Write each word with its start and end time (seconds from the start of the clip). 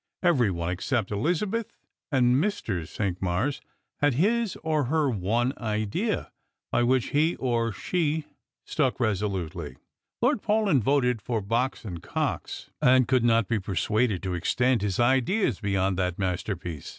Every 0.23 0.49
one, 0.49 0.71
except 0.71 1.11
Elizabeth 1.11 1.73
and 2.11 2.35
Mr. 2.37 2.87
Cinqmars, 2.87 3.61
had 3.99 4.15
his 4.15 4.55
or 4.63 4.85
her 4.85 5.11
one 5.11 5.53
idea, 5.59 6.31
by 6.71 6.81
which 6.81 7.09
he 7.09 7.35
or 7.35 7.71
she 7.71 8.25
stuck 8.65 8.99
resolutely. 8.99 9.77
Lord 10.19 10.41
Paulyn 10.41 10.81
voted 10.81 11.21
for 11.21 11.39
Box 11.39 11.85
and 11.85 12.01
Cox, 12.01 12.71
and 12.81 13.07
could 13.07 13.23
not 13.23 13.47
be 13.47 13.59
persuaded 13.59 14.23
to 14.23 14.33
extend 14.33 14.81
his 14.81 14.99
ideas 14.99 15.59
beyond 15.59 15.99
that 15.99 16.17
masterpi'^ce. 16.17 16.89